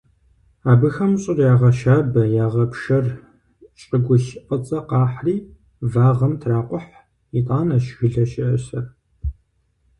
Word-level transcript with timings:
Абыхэм 0.71 1.11
щӀыр 1.21 1.39
ягъэщабэ, 1.53 2.21
ягъэпшэр, 2.45 3.05
щӀыгулъ 3.81 4.31
фӀыцӀэ 4.45 4.79
къахьри 4.87 5.35
вагъэм 5.91 6.33
тракъухь, 6.41 6.91
итӀанэщ 7.37 7.85
жылэ 7.95 8.25
щасэр. 8.31 8.85